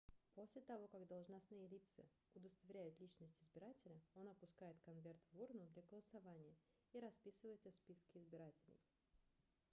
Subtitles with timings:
[0.33, 2.03] после того как должностные лица
[2.33, 6.55] удостоверяют личность избирателя он опускает конверт в урну для голосования
[6.93, 8.79] и расписывается в списке избирателей